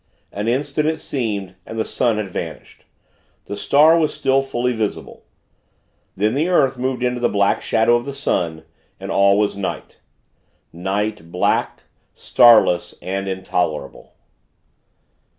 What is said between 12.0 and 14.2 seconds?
starless, and intolerable.